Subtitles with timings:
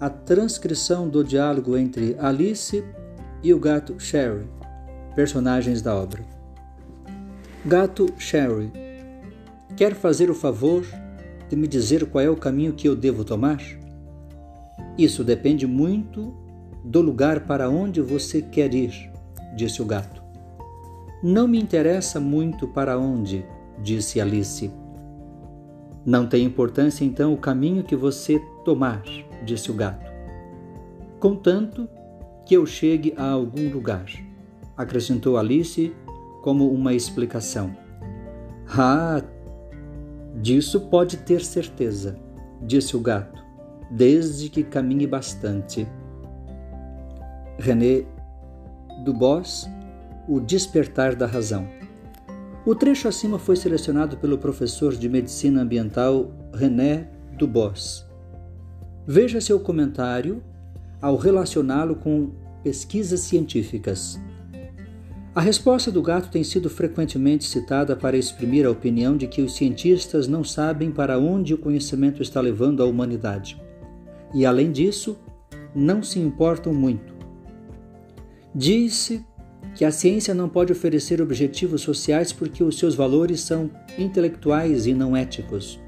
[0.00, 2.82] a transcrição do diálogo entre Alice
[3.42, 4.48] e o gato Sherry,
[5.14, 6.35] personagens da obra.
[7.66, 8.70] Gato Sherry,
[9.76, 10.86] quer fazer o favor
[11.48, 13.60] de me dizer qual é o caminho que eu devo tomar?
[14.96, 16.32] Isso depende muito
[16.84, 19.10] do lugar para onde você quer ir,
[19.56, 20.22] disse o gato.
[21.20, 23.44] Não me interessa muito para onde,
[23.82, 24.70] disse Alice.
[26.04, 29.02] Não tem importância então o caminho que você tomar,
[29.44, 30.08] disse o gato.
[31.18, 31.88] Contanto
[32.46, 34.06] que eu chegue a algum lugar,
[34.76, 35.92] acrescentou Alice
[36.46, 37.76] como uma explicação.
[38.68, 39.20] Ah,
[40.40, 42.16] disso pode ter certeza,
[42.62, 43.44] disse o gato,
[43.90, 45.88] desde que caminhe bastante.
[47.58, 48.06] René
[49.04, 49.68] Dubos,
[50.28, 51.66] O Despertar da Razão.
[52.64, 58.06] O trecho acima foi selecionado pelo professor de Medicina Ambiental René Dubos.
[59.04, 60.40] Veja seu comentário
[61.02, 62.30] ao relacioná-lo com
[62.62, 64.20] pesquisas científicas.
[65.36, 69.54] A resposta do gato tem sido frequentemente citada para exprimir a opinião de que os
[69.54, 73.62] cientistas não sabem para onde o conhecimento está levando a humanidade.
[74.32, 75.18] E, além disso,
[75.74, 77.12] não se importam muito.
[78.54, 79.26] Disse
[79.74, 84.94] que a ciência não pode oferecer objetivos sociais porque os seus valores são intelectuais e
[84.94, 85.78] não éticos.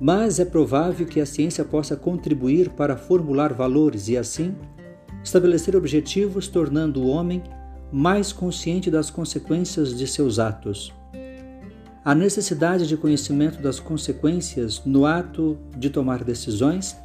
[0.00, 4.54] Mas é provável que a ciência possa contribuir para formular valores e, assim,
[5.22, 7.42] estabelecer objetivos, tornando o homem
[7.92, 10.92] mais consciente das consequências de seus atos.
[12.04, 16.96] A necessidade de conhecimento das consequências no ato de tomar decisões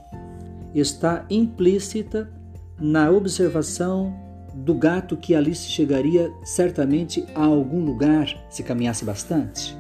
[0.74, 2.32] está implícita
[2.80, 4.16] na observação
[4.56, 9.78] do gato que Alice chegaria certamente a algum lugar se caminhasse bastante.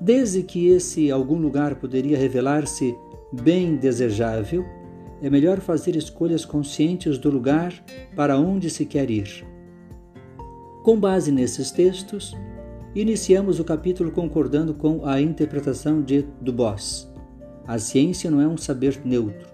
[0.00, 2.96] Desde que esse algum lugar poderia revelar-se
[3.32, 4.64] bem desejável,
[5.22, 7.72] é melhor fazer escolhas conscientes do lugar
[8.16, 9.53] para onde se quer ir.
[10.84, 12.36] Com base nesses textos,
[12.94, 17.10] iniciamos o capítulo concordando com a interpretação de Dubos.
[17.66, 19.48] A ciência não é um saber neutro,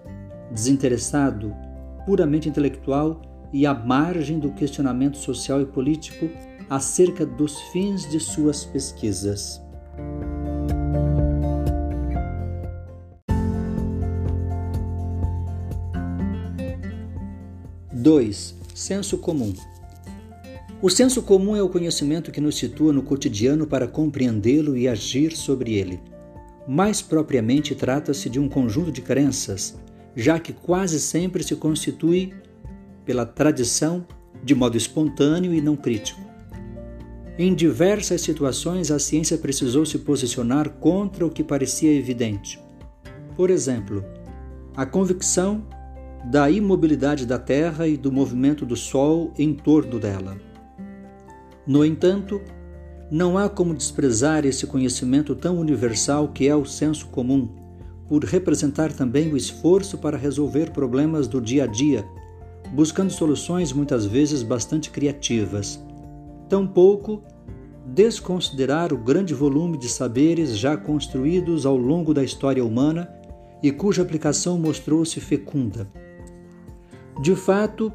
[0.51, 1.55] desinteressado,
[2.05, 3.21] puramente intelectual
[3.53, 6.29] e à margem do questionamento social e político
[6.69, 9.61] acerca dos fins de suas pesquisas.
[17.93, 19.53] Dois, senso comum.
[20.83, 25.37] O senso comum é o conhecimento que nos situa no cotidiano para compreendê-lo e agir
[25.37, 26.01] sobre ele.
[26.67, 29.77] Mais propriamente, trata-se de um conjunto de crenças,
[30.15, 32.33] já que quase sempre se constitui
[33.05, 34.03] pela tradição
[34.43, 36.19] de modo espontâneo e não crítico.
[37.37, 42.59] Em diversas situações, a ciência precisou se posicionar contra o que parecia evidente.
[43.35, 44.03] Por exemplo,
[44.75, 45.63] a convicção
[46.25, 50.50] da imobilidade da Terra e do movimento do Sol em torno dela.
[51.65, 52.41] No entanto,
[53.11, 57.49] não há como desprezar esse conhecimento tão universal que é o senso comum,
[58.07, 62.05] por representar também o esforço para resolver problemas do dia a dia,
[62.73, 65.83] buscando soluções muitas vezes bastante criativas.
[66.49, 67.21] Tampouco
[67.85, 73.09] desconsiderar o grande volume de saberes já construídos ao longo da história humana
[73.61, 75.89] e cuja aplicação mostrou-se fecunda.
[77.21, 77.91] De fato,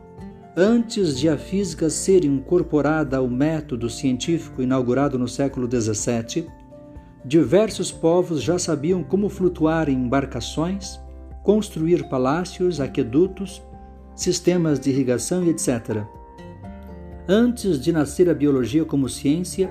[0.59, 6.47] Antes de a física ser incorporada ao método científico inaugurado no século XVII,
[7.23, 10.99] diversos povos já sabiam como flutuar em embarcações,
[11.43, 13.61] construir palácios, aquedutos,
[14.15, 16.07] sistemas de irrigação e etc.
[17.29, 19.71] Antes de nascer a biologia como ciência,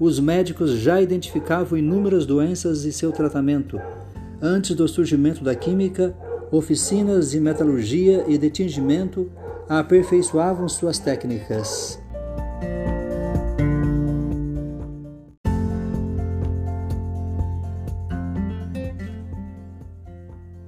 [0.00, 3.80] os médicos já identificavam inúmeras doenças e seu tratamento.
[4.42, 6.12] Antes do surgimento da química,
[6.50, 9.30] oficinas de metalurgia e de tingimento
[9.68, 12.00] aperfeiçoavam suas técnicas.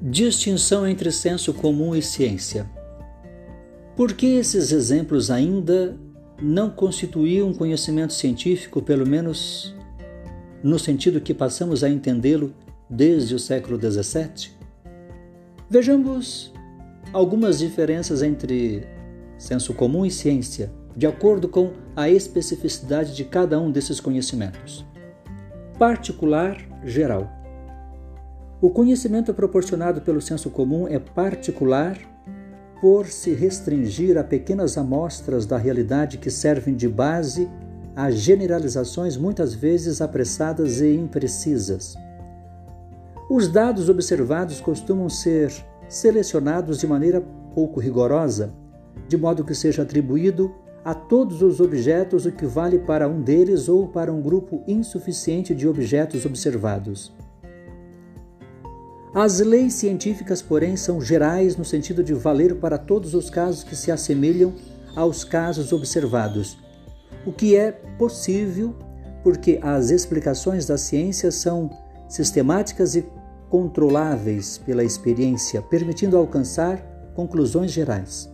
[0.01, 2.71] Distinção entre senso comum e ciência.
[3.95, 5.97] Por que esses exemplos ainda
[6.41, 9.75] não constituíam conhecimento científico, pelo menos
[10.63, 12.55] no sentido que passamos a entendê-lo
[12.89, 14.53] desde o século XVII?
[15.69, 16.53] Vejamos
[17.17, 18.87] algumas diferenças entre
[19.39, 24.85] senso comum e ciência, de acordo com a especificidade de cada um desses conhecimentos.
[25.79, 27.33] Particular geral.
[28.61, 31.99] O conhecimento proporcionado pelo senso comum é particular
[32.83, 37.49] por se restringir a pequenas amostras da realidade que servem de base
[37.95, 41.97] a generalizações muitas vezes apressadas e imprecisas.
[43.31, 45.51] Os dados observados costumam ser
[45.89, 47.21] selecionados de maneira
[47.55, 48.53] pouco rigorosa,
[49.09, 50.55] de modo que seja atribuído
[50.85, 55.55] a todos os objetos o que vale para um deles ou para um grupo insuficiente
[55.55, 57.13] de objetos observados.
[59.13, 63.75] As leis científicas, porém, são gerais no sentido de valer para todos os casos que
[63.75, 64.53] se assemelham
[64.95, 66.59] aos casos observados,
[67.25, 68.75] o que é possível
[69.23, 71.69] porque as explicações da ciência são
[72.09, 73.05] sistemáticas e
[73.49, 76.79] controláveis pela experiência, permitindo alcançar
[77.15, 78.31] conclusões gerais.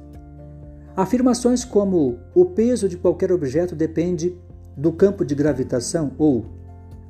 [0.96, 4.36] Afirmações como o peso de qualquer objeto depende
[4.76, 6.46] do campo de gravitação ou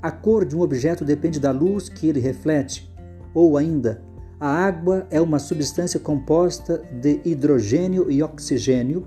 [0.00, 2.93] a cor de um objeto depende da luz que ele reflete
[3.34, 4.02] ou ainda,
[4.38, 9.06] a água é uma substância composta de hidrogênio e oxigênio,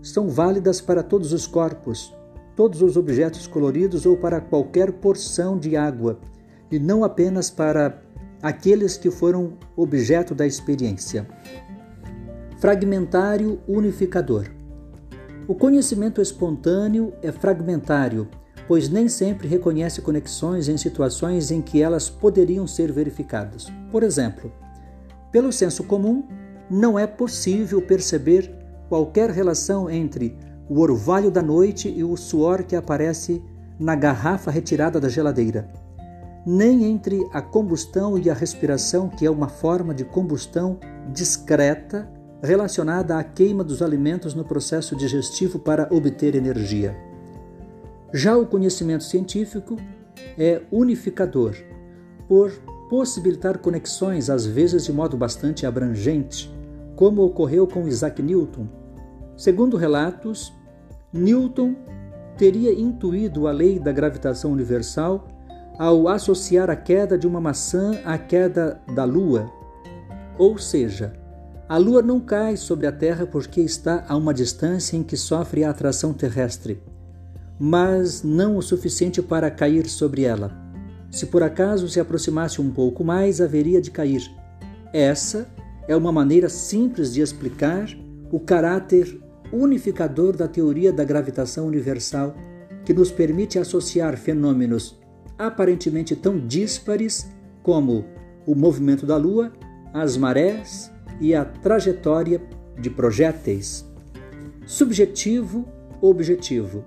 [0.00, 2.14] são válidas para todos os corpos,
[2.54, 6.20] todos os objetos coloridos ou para qualquer porção de água,
[6.70, 8.00] e não apenas para
[8.46, 11.26] aqueles que foram objeto da experiência.
[12.58, 14.46] Fragmentário unificador.
[15.48, 18.28] O conhecimento espontâneo é fragmentário
[18.66, 23.68] pois nem sempre reconhece conexões em situações em que elas poderiam ser verificadas.
[23.90, 24.52] Por exemplo,
[25.30, 26.24] pelo senso comum,
[26.68, 28.52] não é possível perceber
[28.88, 30.36] qualquer relação entre
[30.68, 33.42] o orvalho da noite e o suor que aparece
[33.78, 35.70] na garrafa retirada da geladeira,
[36.46, 40.78] nem entre a combustão e a respiração, que é uma forma de combustão
[41.12, 42.08] discreta
[42.40, 46.96] relacionada à queima dos alimentos no processo digestivo para obter energia.
[48.12, 49.76] Já o conhecimento científico
[50.38, 51.56] é unificador,
[52.28, 52.52] por
[52.88, 56.54] possibilitar conexões, às vezes de modo bastante abrangente,
[56.94, 58.68] como ocorreu com Isaac Newton.
[59.36, 60.52] Segundo relatos,
[61.12, 61.74] Newton
[62.38, 65.26] teria intuído a lei da gravitação universal
[65.78, 69.50] ao associar a queda de uma maçã à queda da Lua.
[70.38, 71.12] Ou seja,
[71.68, 75.64] a Lua não cai sobre a Terra porque está a uma distância em que sofre
[75.64, 76.80] a atração terrestre
[77.58, 80.50] mas não o suficiente para cair sobre ela.
[81.10, 84.30] Se por acaso se aproximasse um pouco mais, haveria de cair.
[84.92, 85.46] Essa
[85.88, 87.88] é uma maneira simples de explicar
[88.30, 89.20] o caráter
[89.52, 92.34] unificador da teoria da gravitação universal,
[92.84, 94.98] que nos permite associar fenômenos
[95.38, 97.30] aparentemente tão díspares
[97.62, 98.04] como
[98.46, 99.52] o movimento da Lua,
[99.92, 102.40] as marés e a trajetória
[102.78, 103.84] de projéteis.
[104.66, 105.66] Subjetivo,
[106.00, 106.84] objetivo.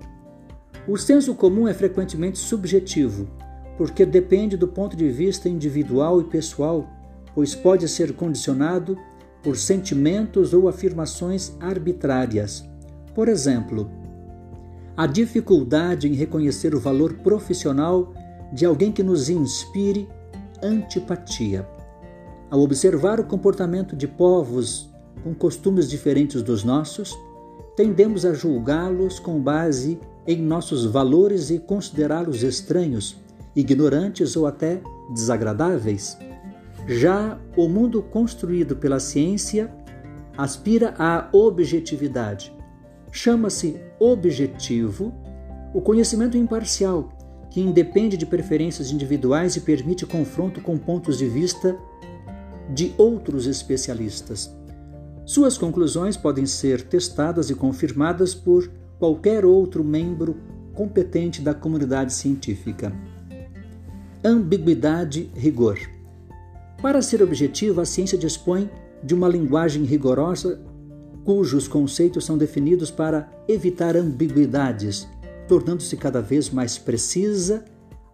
[0.86, 3.28] O senso comum é frequentemente subjetivo,
[3.76, 6.88] porque depende do ponto de vista individual e pessoal,
[7.34, 8.98] pois pode ser condicionado
[9.42, 12.64] por sentimentos ou afirmações arbitrárias.
[13.14, 13.90] Por exemplo,
[14.96, 18.12] a dificuldade em reconhecer o valor profissional
[18.52, 20.08] de alguém que nos inspire
[20.62, 21.68] antipatia.
[22.50, 24.90] Ao observar o comportamento de povos
[25.22, 27.16] com costumes diferentes dos nossos,
[27.76, 33.16] tendemos a julgá-los com base em nossos valores e considerá-los estranhos,
[33.54, 34.80] ignorantes ou até
[35.14, 36.16] desagradáveis.
[36.86, 39.72] Já o mundo construído pela ciência
[40.36, 42.52] aspira à objetividade.
[43.12, 45.12] Chama-se objetivo
[45.74, 47.10] o conhecimento imparcial,
[47.50, 51.76] que independe de preferências individuais e permite confronto com pontos de vista
[52.72, 54.54] de outros especialistas.
[55.26, 60.36] Suas conclusões podem ser testadas e confirmadas por qualquer outro membro
[60.74, 62.92] competente da comunidade científica.
[64.24, 65.78] Ambiguidade, rigor.
[66.80, 68.70] Para ser objetiva, a ciência dispõe
[69.02, 70.60] de uma linguagem rigorosa
[71.24, 75.06] cujos conceitos são definidos para evitar ambiguidades,
[75.50, 77.64] tornando-se cada vez mais precisa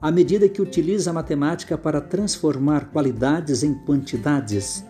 [0.00, 4.82] à medida que utiliza a matemática para transformar qualidades em quantidades.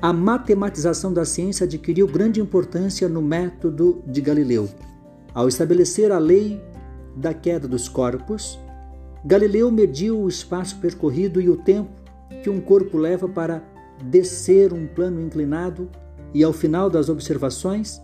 [0.00, 4.68] A matematização da ciência adquiriu grande importância no método de Galileu.
[5.34, 6.62] Ao estabelecer a lei
[7.16, 8.56] da queda dos corpos,
[9.24, 11.90] Galileu mediu o espaço percorrido e o tempo
[12.44, 13.64] que um corpo leva para
[14.00, 15.90] descer um plano inclinado
[16.32, 18.00] e, ao final das observações,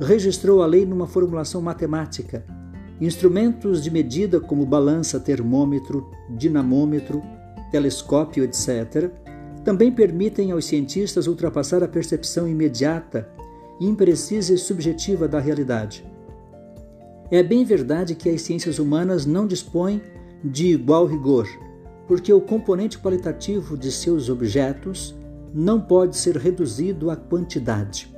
[0.00, 2.44] registrou a lei numa formulação matemática.
[3.00, 7.22] Instrumentos de medida como balança, termômetro, dinamômetro,
[7.70, 9.10] telescópio, etc.,
[9.64, 13.28] também permitem aos cientistas ultrapassar a percepção imediata,
[13.80, 16.04] imprecisa e subjetiva da realidade.
[17.30, 20.00] É bem verdade que as ciências humanas não dispõem
[20.44, 21.48] de igual rigor,
[22.06, 25.14] porque o componente qualitativo de seus objetos
[25.52, 28.14] não pode ser reduzido à quantidade.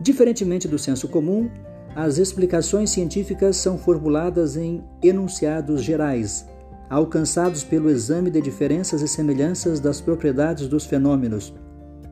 [0.00, 1.50] Diferentemente do senso comum,
[1.94, 6.46] as explicações científicas são formuladas em enunciados gerais,
[6.88, 11.52] alcançados pelo exame de diferenças e semelhanças das propriedades dos fenômenos,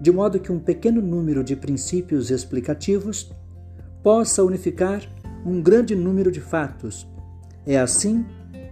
[0.01, 3.31] de modo que um pequeno número de princípios explicativos
[4.03, 5.03] possa unificar
[5.45, 7.07] um grande número de fatos.
[7.67, 8.25] É assim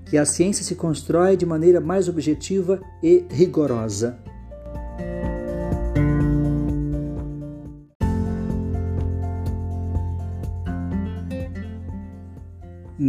[0.07, 4.19] que a ciência se constrói de maneira mais objetiva e rigorosa.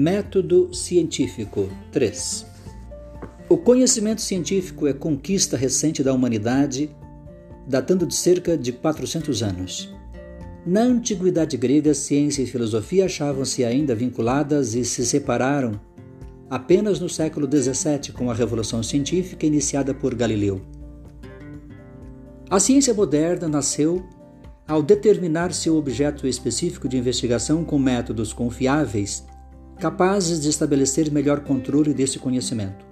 [0.02, 2.46] Método científico 3
[3.50, 6.90] O conhecimento científico é conquista recente da humanidade,
[7.68, 9.94] datando de cerca de 400 anos.
[10.66, 15.78] Na antiguidade grega, ciência e filosofia achavam-se ainda vinculadas e se separaram
[16.50, 20.62] apenas no século XVII com a Revolução Científica iniciada por Galileu.
[22.50, 24.02] A ciência moderna nasceu
[24.66, 29.28] ao determinar seu objeto específico de investigação com métodos confiáveis,
[29.80, 32.86] capazes de estabelecer melhor controle desse conhecimento.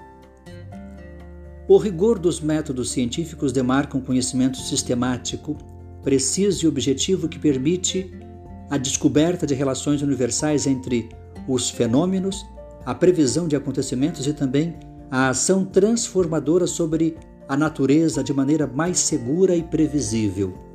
[1.68, 5.58] O rigor dos métodos científicos demarca um conhecimento sistemático,
[6.02, 8.14] preciso e objetivo que permite
[8.70, 11.10] a descoberta de relações universais entre
[11.48, 12.46] os fenômenos
[12.86, 14.76] a previsão de acontecimentos e também
[15.12, 17.18] a ação transformadora sobre
[17.50, 20.67] a natureza de maneira mais segura e previsível.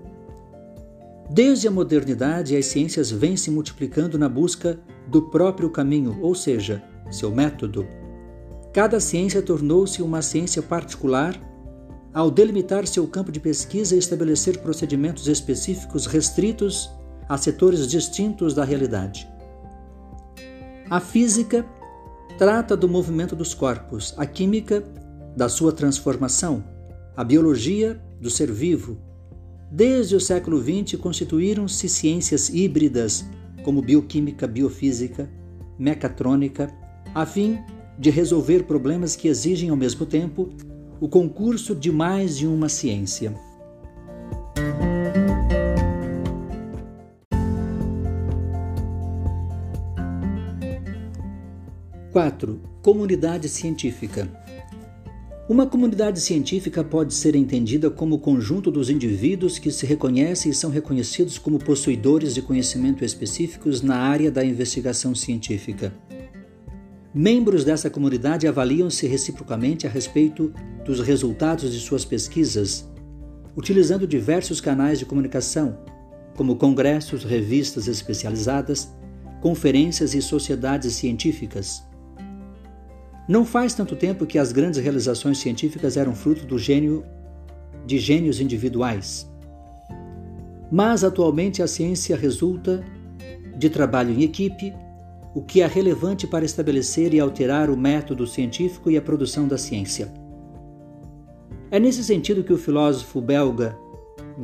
[1.34, 6.82] Desde a modernidade, as ciências vêm se multiplicando na busca do próprio caminho, ou seja,
[7.10, 7.86] seu método.
[8.70, 11.40] Cada ciência tornou-se uma ciência particular
[12.12, 16.90] ao delimitar seu campo de pesquisa e estabelecer procedimentos específicos restritos
[17.26, 19.26] a setores distintos da realidade.
[20.90, 21.64] A física
[22.36, 24.84] trata do movimento dos corpos, a química
[25.34, 26.62] da sua transformação,
[27.16, 29.11] a biologia do ser vivo.
[29.74, 33.24] Desde o século XX constituíram-se ciências híbridas,
[33.62, 35.30] como bioquímica, biofísica,
[35.78, 36.70] mecatrônica,
[37.14, 37.58] a fim
[37.98, 40.50] de resolver problemas que exigem ao mesmo tempo
[41.00, 43.34] o concurso de mais de uma ciência.
[52.12, 52.60] 4.
[52.82, 54.41] Comunidade científica.
[55.52, 60.54] Uma comunidade científica pode ser entendida como o conjunto dos indivíduos que se reconhecem e
[60.54, 65.92] são reconhecidos como possuidores de conhecimento específicos na área da investigação científica.
[67.12, 70.50] Membros dessa comunidade avaliam-se reciprocamente a respeito
[70.86, 72.90] dos resultados de suas pesquisas,
[73.54, 75.76] utilizando diversos canais de comunicação,
[76.34, 78.90] como congressos, revistas especializadas,
[79.42, 81.91] conferências e sociedades científicas.
[83.28, 87.04] Não faz tanto tempo que as grandes realizações científicas eram fruto do gênio
[87.86, 89.28] de gênios individuais.
[90.70, 92.84] Mas atualmente a ciência resulta
[93.56, 94.74] de trabalho em equipe,
[95.34, 99.56] o que é relevante para estabelecer e alterar o método científico e a produção da
[99.56, 100.12] ciência.
[101.70, 103.76] É nesse sentido que o filósofo belga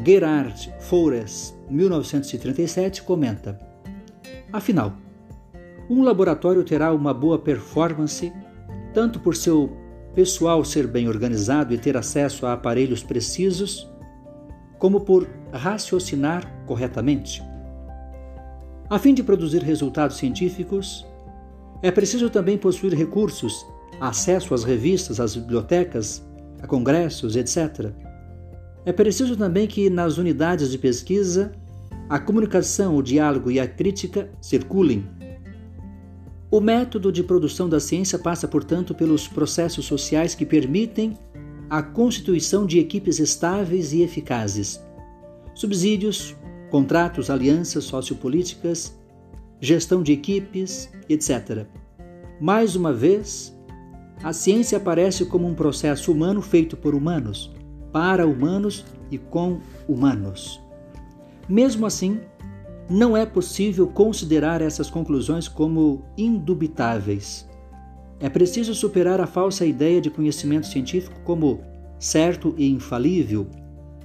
[0.05, 3.59] Gerard Fores, 1937, comenta:
[4.53, 4.95] Afinal,
[5.91, 8.33] um laboratório terá uma boa performance
[8.99, 9.71] tanto por seu
[10.13, 13.89] pessoal ser bem organizado e ter acesso a aparelhos precisos,
[14.77, 17.41] como por raciocinar corretamente.
[18.91, 21.07] A fim de produzir resultados científicos,
[21.81, 23.65] é preciso também possuir recursos,
[24.01, 26.21] acesso às revistas, às bibliotecas,
[26.61, 27.93] a congressos, etc.
[28.85, 31.53] É preciso também que nas unidades de pesquisa
[32.09, 35.07] a comunicação, o diálogo e a crítica circulem
[36.51, 41.17] o método de produção da ciência passa, portanto, pelos processos sociais que permitem
[41.69, 44.83] a constituição de equipes estáveis e eficazes.
[45.55, 46.35] Subsídios,
[46.71, 48.97] contratos, alianças sociopolíticas,
[49.61, 51.67] gestão de equipes, etc.
[52.41, 53.55] Mais uma vez,
[54.23, 57.53] a ciência aparece como um processo humano feito por humanos,
[57.93, 60.61] para humanos e com humanos.
[61.47, 62.21] Mesmo assim,
[62.89, 67.49] não é possível considerar essas conclusões como indubitáveis.
[68.21, 71.61] É preciso superar a falsa ideia de conhecimento científico como
[71.99, 73.47] certo e infalível,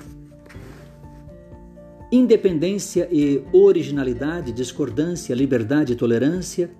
[2.09, 6.71] Independência e originalidade, discordância, liberdade e tolerância,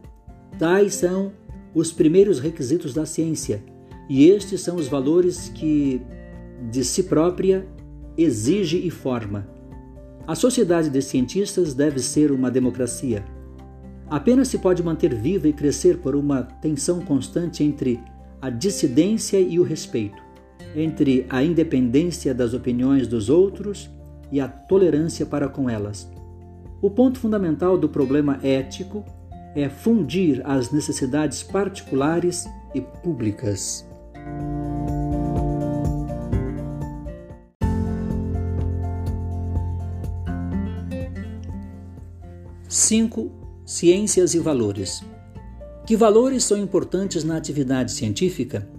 [0.58, 1.34] tais são
[1.76, 3.62] os primeiros requisitos da ciência,
[4.10, 6.02] e estes são os valores que
[6.72, 7.68] de si própria
[8.18, 9.57] exige e forma.
[10.28, 13.24] A sociedade de cientistas deve ser uma democracia.
[14.10, 17.98] Apenas se pode manter viva e crescer por uma tensão constante entre
[18.42, 20.22] a dissidência e o respeito,
[20.76, 23.90] entre a independência das opiniões dos outros
[24.30, 26.12] e a tolerância para com elas.
[26.82, 29.06] O ponto fundamental do problema ético
[29.56, 33.88] é fundir as necessidades particulares e públicas.
[42.80, 43.32] Cinco
[43.66, 45.02] ciências e valores.
[45.84, 48.70] Que valores são importantes na atividade científica?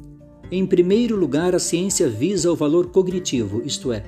[0.53, 4.05] Em primeiro lugar, a ciência visa o valor cognitivo, isto é,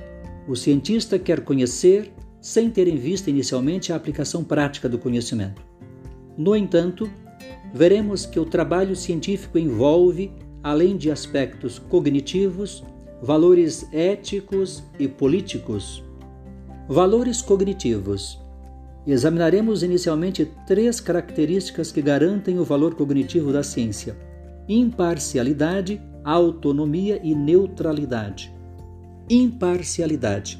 [0.47, 5.61] o cientista quer conhecer sem ter em vista inicialmente a aplicação prática do conhecimento.
[6.37, 7.11] No entanto,
[7.73, 10.31] veremos que o trabalho científico envolve,
[10.63, 12.81] além de aspectos cognitivos,
[13.21, 16.01] valores éticos e políticos.
[16.87, 18.40] Valores cognitivos.
[19.05, 24.15] Examinaremos inicialmente três características que garantem o valor cognitivo da ciência:
[24.67, 28.53] imparcialidade, autonomia e neutralidade.
[29.29, 30.59] Imparcialidade.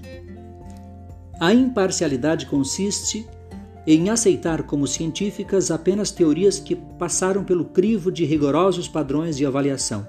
[1.39, 3.25] A imparcialidade consiste
[3.85, 10.07] em aceitar como científicas apenas teorias que passaram pelo crivo de rigorosos padrões de avaliação.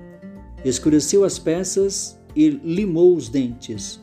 [0.64, 4.00] escureceu as peças e limou os dentes.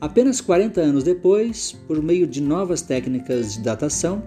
[0.00, 4.22] Apenas 40 anos depois, por meio de novas técnicas de datação,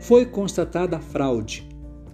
[0.00, 1.66] foi constatada a fraude.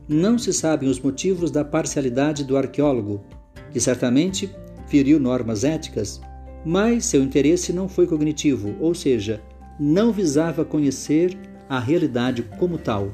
[0.08, 3.22] Não se sabem os motivos da parcialidade do arqueólogo,
[3.70, 4.50] que certamente
[4.86, 6.20] feriu normas éticas,
[6.64, 9.40] mas seu interesse não foi cognitivo, ou seja,
[9.78, 11.36] não visava conhecer
[11.68, 13.12] a realidade como tal.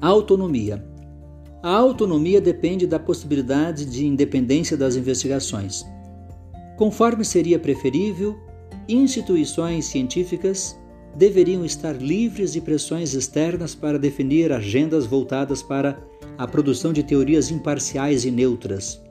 [0.00, 0.84] Autonomia.
[1.62, 5.84] A autonomia depende da possibilidade de independência das investigações.
[6.76, 8.38] Conforme seria preferível,
[8.88, 10.78] instituições científicas
[11.16, 16.00] deveriam estar livres de pressões externas para definir agendas voltadas para
[16.36, 19.02] a produção de teorias imparciais e neutras.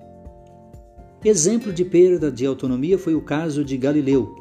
[1.25, 4.35] Exemplo de perda de autonomia foi o caso de Galileu,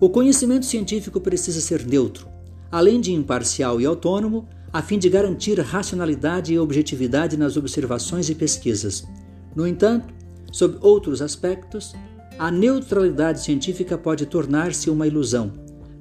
[0.00, 2.28] O conhecimento científico precisa ser neutro,
[2.70, 8.34] além de imparcial e autônomo, a fim de garantir racionalidade e objetividade nas observações e
[8.34, 9.06] pesquisas.
[9.54, 10.14] No entanto,
[10.50, 11.94] sob outros aspectos,
[12.38, 15.52] a neutralidade científica pode tornar-se uma ilusão.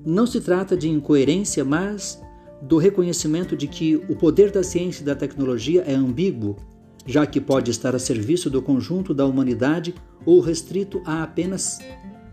[0.06, 2.22] Não se trata de incoerência, mas
[2.62, 6.56] do reconhecimento de que o poder da ciência e da tecnologia é ambíguo,
[7.06, 9.94] já que pode estar a serviço do conjunto da humanidade
[10.26, 11.80] ou restrito a apenas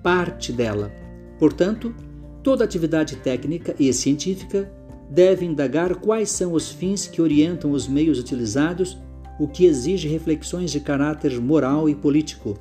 [0.02, 0.92] parte dela.
[1.38, 1.94] Portanto,
[2.42, 4.70] toda atividade técnica e científica
[5.10, 8.98] deve indagar quais são os fins que orientam os meios utilizados,
[9.38, 12.58] o que exige reflexões de caráter moral e político.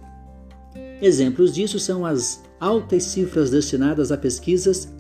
[1.01, 4.91] Exemplos disso são as altas cifras destinadas a pesquisas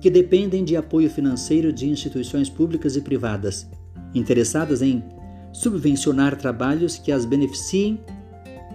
[0.00, 3.68] que dependem de apoio financeiro de instituições públicas e privadas,
[4.14, 5.02] interessadas em
[5.52, 8.00] subvencionar trabalhos que as beneficiem,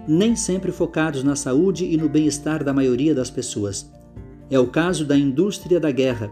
[0.08, 3.90] nem sempre focados na saúde e no bem-estar da maioria das pessoas.
[4.50, 6.32] É o caso da indústria da guerra,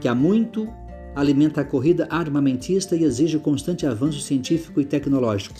[0.00, 0.68] que há muito
[1.14, 5.56] alimenta a corrida armamentista e exige constante avanço científico e tecnológico.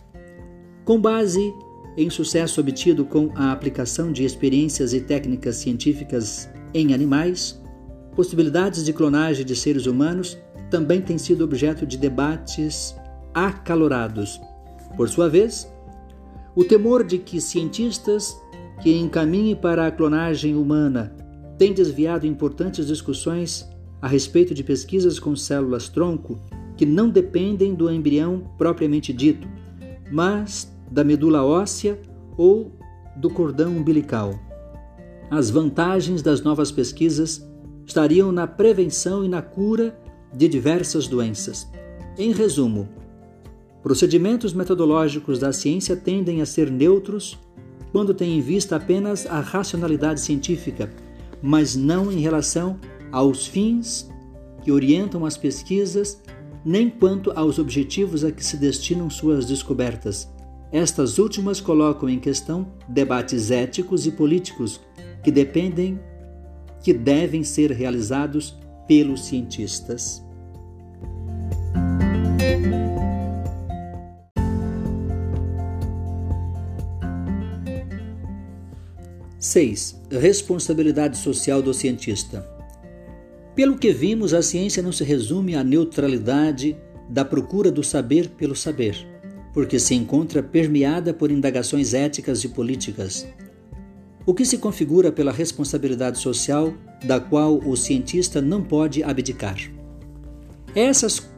[0.85, 1.41] Com base
[1.97, 7.61] em sucesso obtido com a aplicação de experiências e técnicas científicas em animais,
[8.17, 10.37] possibilidades de clonagem de seres humanos
[10.71, 12.97] também têm sido objeto de debates
[13.33, 14.41] acalorados.
[14.97, 15.73] Por sua vez,
[16.55, 18.37] o temor de que cientistas
[18.83, 21.15] que encaminhem para a clonagem humana
[21.57, 23.69] têm desviado importantes discussões
[24.05, 26.39] a respeito de pesquisas com células-tronco
[26.77, 29.49] que não dependem do embrião propriamente dito,
[30.13, 31.99] mas da medula óssea
[32.37, 32.71] ou
[33.17, 34.39] do cordão umbilical.
[35.31, 37.49] As vantagens das novas pesquisas
[37.87, 39.99] estariam na prevenção e na cura
[40.35, 41.67] de diversas doenças.
[42.19, 42.87] Em resumo,
[43.83, 47.39] procedimentos metodológicos da ciência tendem a ser neutros
[47.91, 50.93] quando têm em vista apenas a racionalidade científica,
[51.41, 52.79] mas não em relação
[53.15, 54.11] aos fins
[54.65, 56.21] que orientam as pesquisas,
[56.65, 60.29] nem quanto aos objetivos a que se destinam suas descobertas.
[60.73, 64.81] Estas últimas colocam em questão debates éticos e políticos
[65.23, 66.01] que dependem
[66.83, 70.21] que devem ser realizados pelos cientistas.
[79.39, 80.01] Seis.
[80.11, 82.54] Responsabilidade social do cientista.
[83.55, 86.77] Pelo que vimos, a ciência não se resume à neutralidade
[87.09, 88.97] da procura do saber pelo saber,
[89.53, 93.27] porque se encontra permeada por indagações éticas e políticas.
[94.27, 99.57] O que se configura pela responsabilidade social da qual o cientista não pode abdicar.
[100.75, 101.31] Essas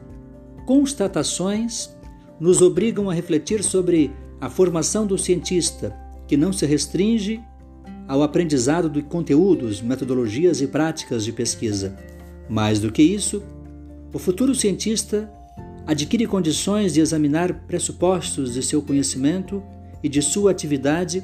[0.65, 1.95] constatações
[2.39, 5.95] nos obrigam a refletir sobre a formação do cientista,
[6.27, 7.41] que não se restringe
[8.07, 11.95] ao aprendizado de conteúdos, metodologias e práticas de pesquisa.
[12.49, 13.43] Mais do que isso,
[14.13, 15.29] o futuro cientista
[15.85, 19.61] adquire condições de examinar pressupostos de seu conhecimento
[20.01, 21.23] e de sua atividade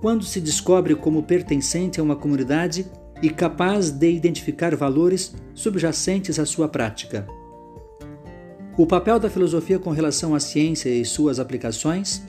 [0.00, 2.86] quando se descobre como pertencente a uma comunidade
[3.22, 7.26] e capaz de identificar valores subjacentes à sua prática.
[8.76, 12.22] O papel da filosofia com relação à ciência e suas aplicações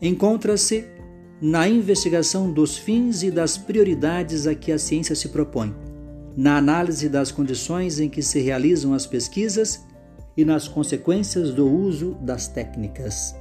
[0.00, 0.95] encontra-se
[1.40, 5.74] na investigação dos fins e das prioridades a que a ciência se propõe,
[6.36, 9.84] na análise das condições em que se realizam as pesquisas
[10.36, 13.34] e nas consequências do uso das técnicas.